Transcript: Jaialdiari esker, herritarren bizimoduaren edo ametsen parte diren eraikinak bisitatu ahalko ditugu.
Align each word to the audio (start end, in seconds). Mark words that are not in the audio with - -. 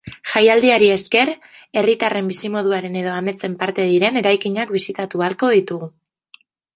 Jaialdiari 0.29 0.87
esker, 0.93 1.31
herritarren 1.81 2.31
bizimoduaren 2.33 2.97
edo 3.01 3.11
ametsen 3.17 3.57
parte 3.59 3.85
diren 3.91 4.17
eraikinak 4.23 4.73
bisitatu 4.79 5.23
ahalko 5.27 5.51
ditugu. 5.57 5.91